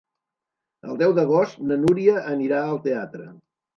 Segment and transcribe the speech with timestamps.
[0.91, 3.29] El deu d'agost na Núria anirà al teatre.